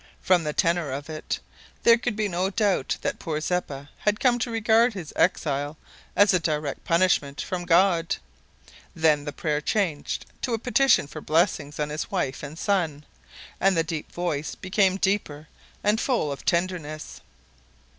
From 0.19 0.43
the 0.45 0.51
tenor 0.51 0.89
of 0.91 1.11
it, 1.11 1.37
there 1.83 1.95
could 1.95 2.15
be 2.15 2.27
no 2.27 2.49
doubt 2.49 2.97
that 3.03 3.19
poor 3.19 3.39
Zeppa 3.39 3.87
had 3.99 4.19
come 4.19 4.39
to 4.39 4.49
regard 4.49 4.95
his 4.95 5.13
exile 5.15 5.77
as 6.15 6.33
a 6.33 6.39
direct 6.39 6.83
punishment 6.83 7.39
from 7.39 7.65
God. 7.65 8.15
Then 8.95 9.25
the 9.25 9.31
prayer 9.31 9.61
changed 9.61 10.25
to 10.41 10.55
a 10.55 10.57
petition 10.57 11.05
for 11.05 11.21
blessings 11.21 11.79
on 11.79 11.89
his 11.89 12.09
wife 12.09 12.41
and 12.41 12.57
son 12.57 13.05
and 13.59 13.77
the 13.77 13.83
deep 13.83 14.11
voice 14.11 14.55
became 14.55 14.97
deeper 14.97 15.47
and 15.83 16.01
full 16.01 16.31
of 16.31 16.45
tenderness. 16.45 17.21